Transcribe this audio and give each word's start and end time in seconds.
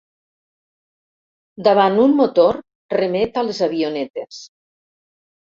Davant 1.67 1.99
un 2.05 2.15
motor 2.21 2.59
remet 2.97 3.39
a 3.43 3.45
les 3.51 3.61
avionetes. 3.69 4.43